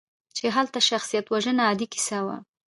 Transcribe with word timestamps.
چې 0.35 0.45
هلته 0.55 0.79
شخصیتوژنه 0.89 1.61
عادي 1.67 1.87
کیسه 1.93 2.19
وه. 2.25 2.37